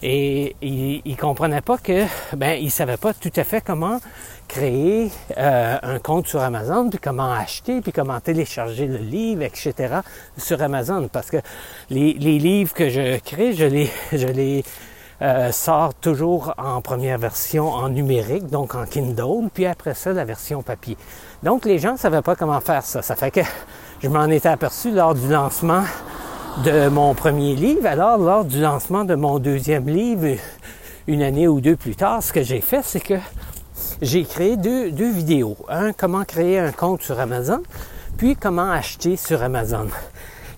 Et 0.03 0.55
ils, 0.61 1.01
ne 1.05 1.15
comprenaient 1.15 1.61
pas 1.61 1.77
que, 1.77 2.03
ben, 2.35 2.59
ils 2.61 2.69
savaient 2.69 2.97
pas 2.97 3.13
tout 3.13 3.31
à 3.35 3.43
fait 3.43 3.61
comment 3.61 3.99
créer 4.47 5.09
un 5.37 5.97
compte 5.99 6.27
sur 6.27 6.41
Amazon, 6.41 6.89
puis 6.89 6.99
comment 6.99 7.31
acheter, 7.31 7.81
puis 7.81 7.91
comment 7.91 8.19
télécharger 8.19 8.85
le 8.85 8.97
livre, 8.97 9.41
etc. 9.43 9.73
sur 10.37 10.61
Amazon. 10.61 11.07
Parce 11.11 11.31
que 11.31 11.37
les, 11.89 12.13
les 12.13 12.37
livres 12.37 12.73
que 12.73 12.89
je 12.89 13.17
crée, 13.19 13.53
je 13.53 13.65
les, 13.65 13.89
je 14.11 14.27
les 14.27 14.63
euh, 15.21 15.53
sort 15.53 15.93
toujours 15.93 16.53
en 16.57 16.81
première 16.81 17.17
version 17.17 17.69
en 17.69 17.87
numérique, 17.87 18.47
donc 18.47 18.75
en 18.75 18.85
Kindle, 18.85 19.49
puis 19.53 19.65
après 19.65 19.93
ça, 19.93 20.11
la 20.11 20.25
version 20.25 20.61
papier. 20.61 20.97
Donc 21.41 21.63
les 21.63 21.79
gens 21.79 21.93
ne 21.93 21.97
savaient 21.97 22.21
pas 22.21 22.35
comment 22.35 22.59
faire 22.59 22.83
ça. 22.83 23.01
Ça 23.01 23.15
fait 23.15 23.31
que 23.31 23.39
je 24.03 24.09
m'en 24.09 24.25
étais 24.25 24.49
aperçu 24.49 24.91
lors 24.91 25.15
du 25.15 25.29
lancement 25.29 25.83
de 26.65 26.89
mon 26.89 27.13
premier 27.13 27.55
livre. 27.55 27.85
Alors, 27.85 28.17
lors 28.17 28.43
du 28.43 28.59
lancement 28.59 29.05
de 29.05 29.15
mon 29.15 29.39
deuxième 29.39 29.87
livre, 29.87 30.37
une 31.07 31.21
année 31.21 31.47
ou 31.47 31.61
deux 31.61 31.77
plus 31.77 31.95
tard, 31.95 32.21
ce 32.21 32.33
que 32.33 32.43
j'ai 32.43 32.59
fait, 32.59 32.81
c'est 32.83 32.99
que 32.99 33.15
j'ai 34.01 34.25
créé 34.25 34.57
deux, 34.57 35.11
vidéos. 35.11 35.55
Un, 35.69 35.93
comment 35.93 36.25
créer 36.25 36.59
un 36.59 36.73
compte 36.73 37.03
sur 37.03 37.19
Amazon, 37.21 37.63
puis 38.17 38.35
comment 38.35 38.69
acheter 38.69 39.15
sur 39.15 39.41
Amazon. 39.43 39.87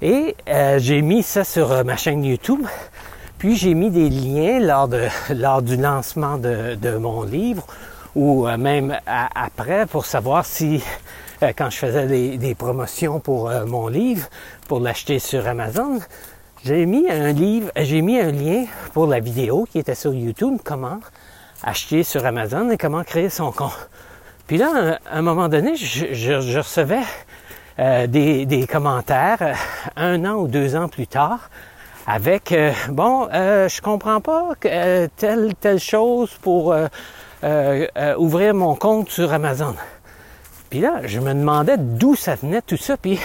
Et 0.01 0.35
euh, 0.47 0.79
j'ai 0.79 1.03
mis 1.03 1.21
ça 1.21 1.43
sur 1.43 1.85
ma 1.85 1.95
chaîne 1.95 2.23
YouTube 2.23 2.65
puis 3.38 3.56
j'ai 3.56 3.74
mis 3.74 3.89
des 3.89 4.10
liens 4.10 4.60
lors, 4.60 4.88
de, 4.88 5.08
lors 5.34 5.62
du 5.62 5.77
lancement 5.77 6.38
de, 6.38 6.98
mon 6.98 7.24
livre 7.24 7.65
ou 8.15 8.48
euh, 8.48 8.58
même 8.58 8.98
après 9.06 9.86
pour 9.86 10.06
savoir 10.06 10.46
si 10.46 10.84
euh, 11.44 11.51
quand 11.56 11.70
je 11.70 11.77
faisais 11.77 12.38
des, 12.38 12.56
promotions 12.56 13.20
pour 13.20 13.50
euh, 13.50 13.65
mon 13.65 13.88
livre, 13.88 14.27
pour 14.67 14.79
l'acheter 14.79 15.20
sur 15.20 15.48
Amazon, 15.48 16.00
j'ai 16.63 16.86
mis 16.88 17.10
un 17.10 17.32
livre, 17.32 17.72
j'ai 17.75 18.01
mis 18.01 18.20
un 18.20 18.32
lien 18.32 18.65
pour 18.94 19.06
la 19.06 19.20
vidéo 19.20 19.67
qui 19.72 19.79
était 19.79 19.96
sur 19.96 20.13
YouTube, 20.13 20.58
comment 20.63 21.00
acheter 21.63 22.03
sur 22.03 22.25
Amazon 22.25 22.72
et 22.72 22.77
comment 22.77 23.03
créer 23.03 23.29
son 23.29 23.51
compte. 23.51 23.89
Puis 24.48 24.58
là, 24.58 25.00
à 25.12 25.17
un 25.17 25.22
moment 25.22 25.50
donné, 25.50 25.75
je, 25.75 26.58
recevais 26.58 27.03
des, 28.08 28.67
commentaires 28.72 29.56
un 29.96 30.24
an 30.25 30.36
ou 30.36 30.48
deux 30.48 30.75
ans 30.75 30.88
plus 30.88 31.08
tard 31.08 31.50
avec 32.07 32.53
euh, 32.53 32.71
bon, 32.89 33.27
euh, 33.33 33.67
je 33.67 33.81
comprends 33.81 34.21
pas 34.21 34.53
euh, 34.65 35.07
telle 35.17 35.53
telle 35.59 35.79
chose 35.79 36.31
pour 36.41 36.73
ouvrir 38.17 38.55
mon 38.55 38.75
compte 38.75 39.09
sur 39.09 39.31
Amazon. 39.33 39.75
Puis 40.69 40.79
là, 40.79 41.01
je 41.05 41.19
me 41.19 41.33
demandais 41.33 41.77
d'où 41.77 42.15
ça 42.15 42.35
venait 42.35 42.61
tout 42.61 42.77
ça, 42.77 42.97
puis 42.97 43.19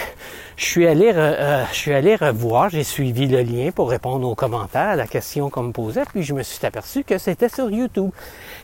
je 0.56 0.64
suis 0.64 0.86
allé, 0.86 1.12
je 1.12 1.74
suis 1.76 1.92
allé 1.92 2.14
revoir, 2.14 2.68
j'ai 2.68 2.84
suivi 2.84 3.26
le 3.26 3.42
lien 3.42 3.70
pour 3.72 3.90
répondre 3.90 4.28
aux 4.28 4.36
commentaires, 4.36 4.90
à 4.90 4.96
la 4.96 5.08
question 5.08 5.50
qu'on 5.50 5.64
me 5.64 5.72
posait, 5.72 6.04
puis 6.12 6.22
je 6.22 6.34
me 6.34 6.44
suis 6.44 6.64
aperçu 6.64 7.02
que 7.02 7.18
c'était 7.18 7.48
sur 7.48 7.68
YouTube. 7.68 8.10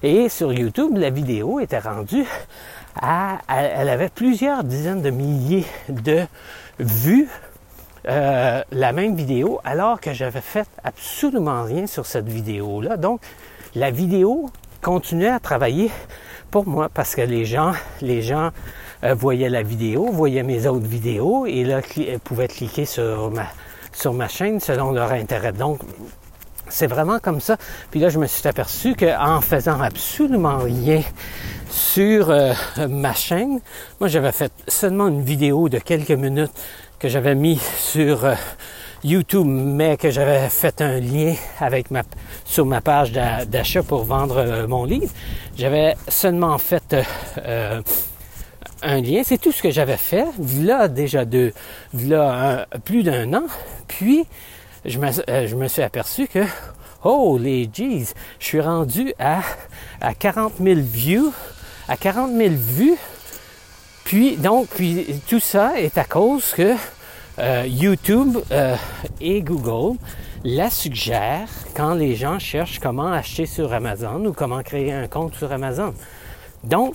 Et 0.04 0.28
sur 0.28 0.52
YouTube, 0.52 0.96
la 0.96 1.10
vidéo 1.10 1.58
était 1.58 1.80
rendue 1.80 2.26
à, 3.00 3.38
elle 3.48 3.88
avait 3.88 4.10
plusieurs 4.10 4.62
dizaines 4.62 5.02
de 5.02 5.10
milliers 5.10 5.66
de 5.88 6.24
vues 6.78 7.28
euh, 8.06 8.62
la 8.70 8.92
même 8.92 9.16
vidéo 9.16 9.60
alors 9.64 10.00
que 10.00 10.12
j'avais 10.12 10.40
fait 10.40 10.68
absolument 10.84 11.64
rien 11.64 11.86
sur 11.86 12.06
cette 12.06 12.28
vidéo-là. 12.28 12.96
Donc, 12.96 13.20
la 13.74 13.90
vidéo 13.90 14.50
continuait 14.82 15.28
à 15.28 15.40
travailler 15.40 15.90
pour 16.50 16.66
moi 16.66 16.88
parce 16.92 17.14
que 17.14 17.22
les 17.22 17.44
gens, 17.44 17.72
les 18.00 18.22
gens 18.22 18.50
euh, 19.04 19.14
voyaient 19.14 19.50
la 19.50 19.62
vidéo, 19.62 20.06
voyaient 20.12 20.42
mes 20.42 20.66
autres 20.66 20.86
vidéos 20.86 21.46
et 21.46 21.64
là 21.64 21.80
euh, 21.98 22.18
pouvaient 22.22 22.48
cliquer 22.48 22.84
sur 22.84 23.30
ma, 23.30 23.46
sur 23.92 24.12
ma 24.14 24.28
chaîne 24.28 24.60
selon 24.60 24.92
leur 24.92 25.12
intérêt. 25.12 25.52
Donc, 25.52 25.80
c'est 26.68 26.86
vraiment 26.86 27.18
comme 27.18 27.40
ça. 27.40 27.56
Puis 27.90 27.98
là, 27.98 28.10
je 28.10 28.18
me 28.18 28.26
suis 28.26 28.46
aperçu 28.46 28.94
qu'en 28.94 29.40
faisant 29.40 29.80
absolument 29.80 30.58
rien 30.58 31.02
sur 31.70 32.32
ma 32.88 33.14
chaîne, 33.14 33.60
moi 34.00 34.08
j'avais 34.08 34.32
fait 34.32 34.52
seulement 34.68 35.08
une 35.08 35.22
vidéo 35.22 35.68
de 35.68 35.78
quelques 35.78 36.10
minutes 36.10 36.52
que 36.98 37.08
j'avais 37.08 37.34
mis 37.34 37.60
sur 37.78 38.24
euh, 38.24 38.34
YouTube, 39.04 39.46
mais 39.46 39.96
que 39.96 40.10
j'avais 40.10 40.48
fait 40.48 40.80
un 40.80 40.98
lien 40.98 41.34
avec 41.60 41.90
ma, 41.90 42.02
sur 42.44 42.66
ma 42.66 42.80
page 42.80 43.12
d'achat 43.12 43.82
pour 43.82 44.04
vendre 44.04 44.38
euh, 44.38 44.66
mon 44.66 44.84
livre. 44.84 45.12
J'avais 45.56 45.96
seulement 46.08 46.58
fait 46.58 46.96
euh, 47.38 47.80
un 48.82 49.00
lien, 49.00 49.22
c'est 49.24 49.38
tout 49.38 49.52
ce 49.52 49.62
que 49.62 49.70
j'avais 49.70 49.96
fait. 49.96 50.26
Là 50.60 50.88
déjà 50.88 51.24
deux, 51.24 51.52
là 51.94 52.66
plus 52.84 53.04
d'un 53.04 53.32
an. 53.34 53.44
Puis 53.86 54.26
je 54.84 54.98
me, 54.98 55.08
je 55.46 55.54
me 55.54 55.68
suis 55.68 55.82
aperçu 55.82 56.26
que 56.26 56.44
oh 57.04 57.38
les 57.40 57.70
jeez, 57.72 58.06
je 58.40 58.44
suis 58.44 58.60
rendu 58.60 59.12
à, 59.20 59.40
à 60.00 60.14
40 60.14 60.54
000 60.60 60.80
views, 60.80 61.32
à 61.88 61.96
40 61.96 62.32
000 62.32 62.54
vues. 62.56 62.96
Puis 64.08 64.38
donc, 64.38 64.68
puis 64.68 65.20
tout 65.28 65.38
ça 65.38 65.78
est 65.78 65.98
à 65.98 66.04
cause 66.04 66.54
que 66.54 66.74
euh, 67.38 67.66
YouTube 67.68 68.38
euh, 68.50 68.74
et 69.20 69.42
Google 69.42 69.98
la 70.44 70.70
suggèrent 70.70 71.50
quand 71.76 71.92
les 71.92 72.14
gens 72.14 72.38
cherchent 72.38 72.78
comment 72.78 73.12
acheter 73.12 73.44
sur 73.44 73.70
Amazon 73.70 74.24
ou 74.24 74.32
comment 74.32 74.62
créer 74.62 74.94
un 74.94 75.08
compte 75.08 75.34
sur 75.34 75.52
Amazon. 75.52 75.92
Donc, 76.64 76.94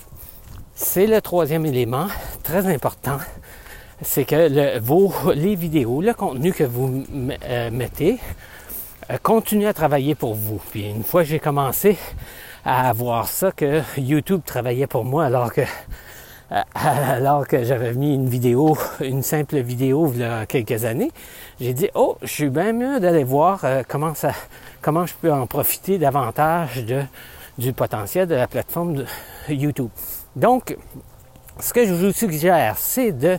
c'est 0.74 1.06
le 1.06 1.20
troisième 1.20 1.64
élément 1.66 2.08
très 2.42 2.66
important. 2.66 3.18
C'est 4.02 4.24
que 4.24 4.80
vos, 4.80 5.14
les 5.36 5.54
vidéos, 5.54 6.00
le 6.00 6.14
contenu 6.14 6.52
que 6.52 6.64
vous 6.64 7.04
euh, 7.44 7.70
mettez, 7.70 8.18
continue 9.22 9.68
à 9.68 9.72
travailler 9.72 10.16
pour 10.16 10.34
vous. 10.34 10.60
Puis 10.72 10.90
une 10.90 11.04
fois 11.04 11.22
j'ai 11.22 11.38
commencé 11.38 11.96
à 12.64 12.92
voir 12.92 13.28
ça, 13.28 13.52
que 13.52 13.82
YouTube 13.96 14.40
travaillait 14.44 14.88
pour 14.88 15.04
moi 15.04 15.26
alors 15.26 15.52
que 15.52 15.62
alors 16.74 17.46
que 17.48 17.64
j'avais 17.64 17.94
mis 17.94 18.14
une 18.14 18.28
vidéo, 18.28 18.76
une 19.00 19.22
simple 19.22 19.58
vidéo 19.58 20.10
il 20.14 20.20
y 20.20 20.24
a 20.24 20.46
quelques 20.46 20.84
années, 20.84 21.10
j'ai 21.60 21.72
dit 21.72 21.88
oh, 21.94 22.16
je 22.22 22.28
suis 22.28 22.50
bien 22.50 22.72
mieux 22.72 23.00
d'aller 23.00 23.24
voir 23.24 23.64
comment 23.88 24.14
ça, 24.14 24.32
comment 24.82 25.06
je 25.06 25.14
peux 25.14 25.32
en 25.32 25.46
profiter 25.46 25.98
davantage 25.98 26.84
du 27.58 27.72
potentiel 27.72 28.28
de 28.28 28.34
la 28.34 28.46
plateforme 28.46 29.04
YouTube. 29.48 29.88
Donc, 30.36 30.76
ce 31.60 31.72
que 31.72 31.86
je 31.86 31.94
vous 31.94 32.12
suggère, 32.12 32.76
c'est 32.78 33.12
de, 33.12 33.38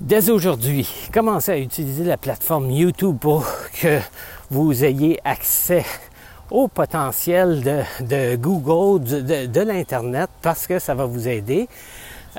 dès 0.00 0.30
aujourd'hui, 0.30 0.88
commencer 1.12 1.52
à 1.52 1.58
utiliser 1.58 2.04
la 2.04 2.16
plateforme 2.16 2.70
YouTube 2.70 3.18
pour 3.20 3.46
que 3.80 4.00
vous 4.50 4.84
ayez 4.84 5.20
accès 5.24 5.84
au 6.50 6.68
potentiel 6.68 7.62
de, 8.00 8.36
Google, 8.36 9.02
de, 9.02 9.60
l'Internet, 9.60 10.28
parce 10.42 10.66
que 10.66 10.78
ça 10.78 10.94
va 10.94 11.06
vous 11.06 11.28
aider 11.28 11.68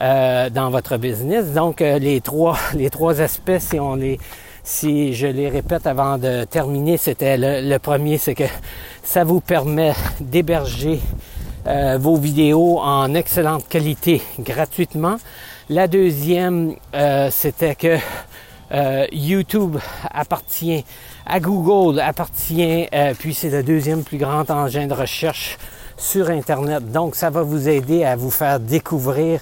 euh, 0.01 0.49
dans 0.49 0.69
votre 0.69 0.97
business. 0.97 1.53
Donc, 1.53 1.81
euh, 1.81 1.99
les 1.99 2.21
trois, 2.21 2.57
les 2.73 2.89
trois 2.89 3.21
aspects, 3.21 3.59
si 3.59 3.79
on 3.79 3.95
les, 3.95 4.19
si 4.63 5.13
je 5.13 5.27
les 5.27 5.49
répète 5.49 5.87
avant 5.87 6.17
de 6.17 6.43
terminer, 6.45 6.97
c'était 6.97 7.37
le 7.37 7.77
premier, 7.79 8.17
c'est 8.17 8.35
que 8.35 8.45
ça 9.03 9.23
vous 9.23 9.41
permet 9.41 9.93
d'héberger 10.19 10.99
euh, 11.65 11.97
vos 11.97 12.17
vidéos 12.17 12.79
en 12.79 13.13
excellente 13.13 13.69
qualité 13.69 14.21
gratuitement. 14.37 15.15
La 15.69 15.87
deuxième, 15.87 16.75
euh, 16.93 17.29
c'était 17.31 17.75
que 17.75 17.97
euh, 18.73 19.05
YouTube 19.11 19.77
appartient 20.11 20.83
à 21.25 21.39
Google, 21.39 21.99
appartient, 21.99 22.87
puis 23.19 23.33
c'est 23.33 23.49
le 23.49 23.63
deuxième 23.63 24.03
plus 24.03 24.17
grand 24.17 24.49
engin 24.51 24.87
de 24.87 24.93
recherche 24.93 25.57
sur 25.97 26.29
Internet. 26.29 26.91
Donc, 26.91 27.15
ça 27.15 27.29
va 27.29 27.43
vous 27.43 27.69
aider 27.69 28.03
à 28.03 28.15
vous 28.15 28.31
faire 28.31 28.59
découvrir 28.59 29.39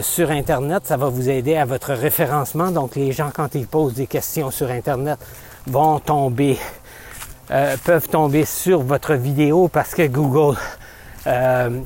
sur 0.00 0.30
Internet. 0.30 0.86
Ça 0.86 0.96
va 0.96 1.08
vous 1.08 1.28
aider 1.28 1.54
à 1.54 1.66
votre 1.66 1.92
référencement. 1.92 2.72
Donc, 2.72 2.96
les 2.96 3.12
gens, 3.12 3.30
quand 3.32 3.54
ils 3.54 3.66
posent 3.66 3.94
des 3.94 4.08
questions 4.08 4.50
sur 4.50 4.70
Internet, 4.70 5.18
vont 5.68 6.00
tomber, 6.00 6.58
peuvent 7.84 8.08
tomber 8.08 8.44
sur 8.44 8.80
votre 8.80 9.14
vidéo 9.14 9.68
parce 9.68 9.94
que 9.94 10.06
Google 10.06 10.56
euh, 11.28 11.80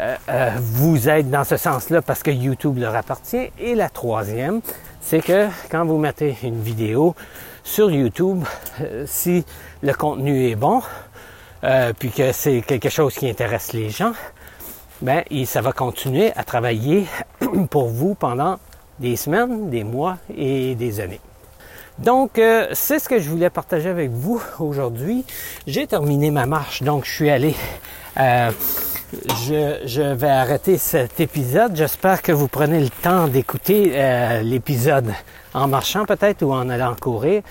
euh, 0.00 0.16
euh, 0.28 0.50
vous 0.58 1.08
aide 1.08 1.30
dans 1.30 1.44
ce 1.44 1.56
sens-là 1.56 2.02
parce 2.02 2.24
que 2.24 2.32
YouTube 2.32 2.78
leur 2.78 2.96
appartient. 2.96 3.50
Et 3.60 3.76
la 3.76 3.88
troisième, 3.88 4.60
c'est 5.08 5.20
que 5.20 5.46
quand 5.70 5.84
vous 5.84 5.98
mettez 5.98 6.36
une 6.42 6.60
vidéo 6.60 7.14
sur 7.62 7.92
YouTube, 7.92 8.42
si 9.06 9.44
le 9.82 9.94
contenu 9.94 10.50
est 10.50 10.56
bon, 10.56 10.82
puis 12.00 12.10
que 12.10 12.32
c'est 12.32 12.60
quelque 12.62 12.88
chose 12.88 13.14
qui 13.14 13.30
intéresse 13.30 13.72
les 13.72 13.88
gens, 13.88 14.14
ben 15.00 15.22
ça 15.44 15.60
va 15.60 15.70
continuer 15.70 16.32
à 16.34 16.42
travailler 16.42 17.06
pour 17.70 17.86
vous 17.86 18.16
pendant 18.16 18.58
des 18.98 19.14
semaines, 19.14 19.70
des 19.70 19.84
mois 19.84 20.18
et 20.36 20.74
des 20.74 20.98
années. 20.98 21.20
Donc, 21.98 22.32
c'est 22.72 22.98
ce 22.98 23.08
que 23.08 23.20
je 23.20 23.30
voulais 23.30 23.48
partager 23.48 23.88
avec 23.88 24.10
vous 24.10 24.42
aujourd'hui. 24.58 25.24
J'ai 25.68 25.86
terminé 25.86 26.32
ma 26.32 26.46
marche, 26.46 26.82
donc 26.82 27.04
je 27.04 27.12
suis 27.12 27.30
allé 27.30 27.54
euh, 28.18 28.50
je, 29.12 30.14
vais 30.14 30.28
arrêter 30.28 30.78
cet 30.78 31.20
épisode. 31.20 31.76
J'espère 31.76 32.22
que 32.22 32.32
vous 32.32 32.48
prenez 32.48 32.80
le 32.80 32.88
temps 32.88 33.28
d'écouter 33.28 33.92
euh, 33.94 34.42
l'épisode 34.42 35.12
en 35.54 35.68
marchant 35.68 36.04
peut-être 36.04 36.42
ou 36.42 36.52
en 36.52 36.68
allant 36.68 36.94
courir. 36.94 37.42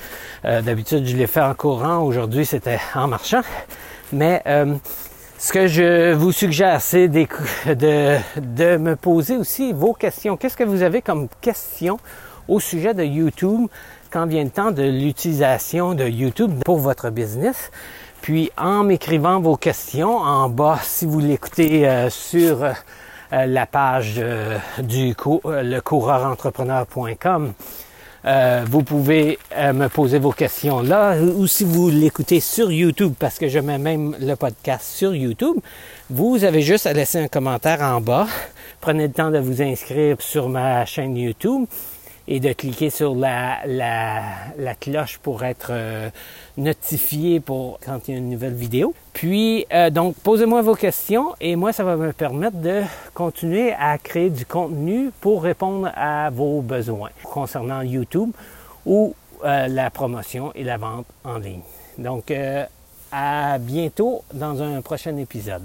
Euh, 0.44 0.62
d'habitude, 0.62 1.06
je 1.06 1.16
l'ai 1.16 1.28
fait 1.28 1.42
en 1.42 1.54
courant. 1.54 2.00
Aujourd'hui, 2.00 2.46
c'était 2.46 2.80
en 2.94 3.08
marchant. 3.08 3.42
Mais 4.12 4.44
ce 5.38 5.52
que 5.52 5.68
je 5.68 6.14
vous 6.14 6.32
suggère, 6.32 6.82
c'est 6.82 7.08
de, 7.08 7.28
de 8.38 8.78
me 8.78 8.96
poser 8.96 9.38
aussi 9.38 9.74
vos 9.74 9.94
questions. 9.94 10.38
Qu'est-ce 10.38 10.58
que 10.58 10.64
vous 10.64 10.84
avez 10.84 11.02
comme 11.02 11.28
questions 11.42 11.98
au 12.48 12.60
sujet 12.60 12.94
de 12.94 13.04
YouTube? 13.04 13.68
Quand 14.12 14.28
vient 14.28 14.44
le 14.44 14.50
temps 14.50 14.72
de 14.72 14.84
l'utilisation 14.84 15.94
de 15.94 16.06
YouTube 16.06 16.52
pour 16.64 16.78
votre 16.78 17.10
business? 17.10 17.72
Puis 18.26 18.50
en 18.58 18.84
m'écrivant 18.84 19.40
vos 19.40 19.56
questions 19.56 20.18
en 20.18 20.50
bas, 20.50 20.80
si 20.82 21.06
vous 21.06 21.20
l'écoutez 21.20 21.88
euh, 21.88 22.10
sur 22.10 22.64
euh, 22.64 22.74
la 23.32 23.68
page 23.68 24.16
euh, 24.18 24.58
du 24.80 25.14
lecoureurrentrepreneur.com, 25.46 27.54
vous 28.66 28.82
pouvez 28.82 29.38
me 29.56 29.88
poser 29.90 30.18
vos 30.18 30.32
questions 30.32 30.80
là, 30.80 31.16
ou 31.20 31.46
si 31.46 31.66
vous 31.66 31.92
l'écoutez 31.92 32.40
sur 32.40 32.72
YouTube, 32.72 33.14
parce 33.20 33.38
que 33.38 33.48
je 33.48 33.60
mets 33.60 33.78
même 33.78 34.16
le 34.20 34.34
podcast 34.34 34.88
sur 34.88 35.14
YouTube, 35.14 35.58
vous 36.10 36.44
avez 36.44 36.64
juste 36.64 36.88
à 36.88 36.94
laisser 36.94 37.20
un 37.20 37.28
commentaire 37.28 37.84
en 37.84 38.02
bas. 38.02 38.26
Prenez 38.82 39.06
le 39.06 39.14
temps 39.14 39.30
de 39.30 39.38
vous 39.38 39.62
inscrire 39.62 40.16
sur 40.20 40.50
ma 40.50 40.84
chaîne 40.88 41.16
YouTube 41.16 41.68
et 42.28 42.40
de 42.40 42.54
cliquer 42.54 42.90
sur 42.90 43.16
la, 43.16 43.60
la, 43.66 44.22
la 44.58 44.76
cloche 44.76 45.20
pour 45.20 45.44
être 45.44 45.68
euh, 45.70 46.10
notifié 46.58 47.40
pour 47.40 47.80
quand 47.86 48.08
il 48.08 48.12
y 48.12 48.14
a 48.16 48.18
une 48.18 48.30
nouvelle 48.30 48.54
vidéo. 48.54 48.94
Puis, 49.14 49.66
euh, 49.72 49.90
donc, 49.90 50.16
posez-moi 50.18 50.62
vos 50.62 50.76
questions 50.76 51.36
et 51.40 51.56
moi, 51.56 51.72
ça 51.72 51.84
va 51.84 51.96
me 51.96 52.12
permettre 52.14 52.58
de 52.58 52.82
continuer 53.14 53.74
à 53.74 53.98
créer 53.98 54.30
du 54.30 54.46
contenu 54.46 55.12
pour 55.22 55.44
répondre 55.44 55.92
à 55.96 56.30
vos 56.30 56.62
besoins 56.62 57.12
concernant 57.24 57.82
YouTube 57.82 58.32
ou 58.86 59.16
euh, 59.44 59.68
la 59.68 59.90
promotion 59.90 60.52
et 60.56 60.64
la 60.64 60.78
vente 60.78 61.06
en 61.24 61.38
ligne. 61.38 61.62
Donc, 61.98 62.32
à 63.12 63.58
bientôt 63.58 64.24
dans 64.34 64.62
un 64.62 64.82
prochain 64.82 65.16
épisode. 65.18 65.64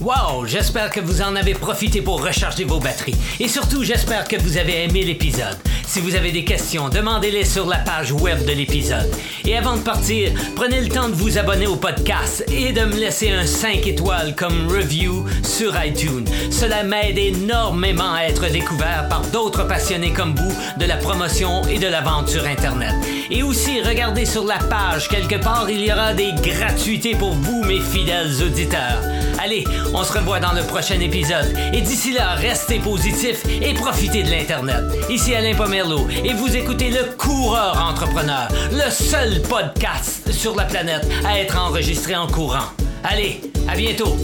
Wow, 0.00 0.46
j'espère 0.46 0.88
que 0.88 1.00
vous 1.00 1.20
en 1.20 1.36
avez 1.36 1.52
profité 1.52 2.00
pour 2.00 2.24
recharger 2.24 2.64
vos 2.64 2.80
batteries. 2.80 3.16
Et 3.38 3.48
surtout, 3.48 3.84
j'espère 3.84 4.26
que 4.28 4.36
vous 4.40 4.56
avez 4.56 4.84
aimé 4.84 5.04
l'épisode. 5.04 5.58
Si 5.86 6.00
vous 6.00 6.14
avez 6.14 6.32
des 6.32 6.42
questions, 6.42 6.88
demandez-les 6.88 7.44
sur 7.44 7.66
la 7.66 7.76
page 7.76 8.10
web 8.10 8.46
de 8.46 8.52
l'épisode. 8.52 9.10
Et 9.44 9.58
avant 9.58 9.76
de 9.76 9.82
partir, 9.82 10.30
prenez 10.56 10.80
le 10.80 10.88
temps 10.88 11.10
de 11.10 11.14
vous 11.14 11.36
abonner 11.36 11.66
au 11.66 11.76
podcast 11.76 12.42
et 12.50 12.72
de 12.72 12.80
me 12.80 12.96
laisser 12.96 13.30
un 13.30 13.44
5 13.44 13.86
étoiles 13.86 14.34
comme 14.34 14.68
review 14.68 15.26
sur 15.42 15.74
iTunes. 15.84 16.24
Cela 16.50 16.82
m'aide 16.82 17.18
énormément 17.18 18.14
à 18.14 18.22
être 18.22 18.50
découvert 18.50 19.06
par 19.10 19.20
d'autres 19.26 19.64
passionnés 19.64 20.14
comme 20.14 20.34
vous 20.34 20.78
de 20.78 20.86
la 20.86 20.96
promotion 20.96 21.60
et 21.68 21.78
de 21.78 21.88
la 21.88 22.00
vente 22.00 22.30
sur 22.30 22.46
Internet. 22.46 22.94
Et 23.30 23.42
aussi, 23.42 23.82
regardez 23.82 24.24
sur 24.24 24.46
la 24.46 24.58
page, 24.58 25.08
quelque 25.08 25.36
part, 25.36 25.68
il 25.68 25.84
y 25.84 25.92
aura 25.92 26.14
des 26.14 26.32
gratuités 26.42 27.14
pour 27.14 27.34
vous, 27.34 27.64
mes 27.64 27.80
fidèles 27.80 28.42
auditeurs. 28.42 29.02
Allez, 29.42 29.64
on 29.94 30.04
se 30.04 30.12
revoit 30.12 30.38
dans 30.38 30.52
le 30.52 30.62
prochain 30.62 31.00
épisode. 31.00 31.56
Et 31.72 31.80
d'ici 31.80 32.12
là, 32.12 32.34
restez 32.34 32.78
positifs 32.78 33.42
et 33.62 33.72
profitez 33.72 34.22
de 34.22 34.30
l'Internet. 34.30 34.84
Ici 35.08 35.34
Alain 35.34 35.54
Pomerleau 35.54 36.06
et 36.24 36.34
vous 36.34 36.54
écoutez 36.54 36.90
Le 36.90 37.16
Coureur 37.16 37.82
Entrepreneur, 37.82 38.48
le 38.70 38.90
seul 38.90 39.40
podcast 39.42 40.30
sur 40.30 40.54
la 40.56 40.64
planète 40.64 41.06
à 41.24 41.38
être 41.38 41.58
enregistré 41.58 42.14
en 42.14 42.26
courant. 42.26 42.68
Allez, 43.02 43.40
à 43.66 43.76
bientôt! 43.76 44.14